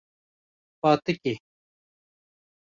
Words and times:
Fatikê 0.81 1.33